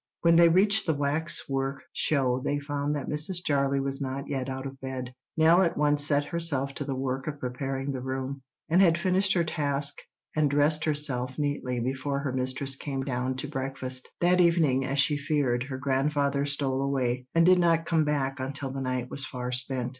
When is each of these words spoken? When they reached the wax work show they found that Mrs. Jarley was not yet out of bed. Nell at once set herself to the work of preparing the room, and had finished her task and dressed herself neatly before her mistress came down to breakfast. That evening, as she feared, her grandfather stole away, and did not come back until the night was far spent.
When 0.21 0.35
they 0.35 0.49
reached 0.49 0.87
the 0.87 0.95
wax 0.95 1.47
work 1.47 1.83
show 1.93 2.41
they 2.43 2.57
found 2.57 2.95
that 2.95 3.07
Mrs. 3.07 3.43
Jarley 3.45 3.79
was 3.79 4.01
not 4.01 4.27
yet 4.27 4.49
out 4.49 4.65
of 4.65 4.81
bed. 4.81 5.13
Nell 5.37 5.61
at 5.61 5.77
once 5.77 6.03
set 6.03 6.25
herself 6.25 6.73
to 6.73 6.83
the 6.85 6.95
work 6.95 7.27
of 7.27 7.39
preparing 7.39 7.91
the 7.91 8.01
room, 8.01 8.41
and 8.67 8.81
had 8.81 8.97
finished 8.97 9.33
her 9.33 9.43
task 9.43 9.99
and 10.35 10.49
dressed 10.49 10.85
herself 10.85 11.37
neatly 11.37 11.79
before 11.79 12.17
her 12.17 12.33
mistress 12.33 12.75
came 12.75 13.03
down 13.03 13.35
to 13.35 13.47
breakfast. 13.47 14.09
That 14.21 14.41
evening, 14.41 14.85
as 14.85 14.97
she 14.97 15.17
feared, 15.19 15.61
her 15.69 15.77
grandfather 15.77 16.47
stole 16.47 16.81
away, 16.81 17.27
and 17.35 17.45
did 17.45 17.59
not 17.59 17.85
come 17.85 18.03
back 18.03 18.39
until 18.39 18.71
the 18.71 18.81
night 18.81 19.07
was 19.11 19.23
far 19.23 19.51
spent. 19.51 19.89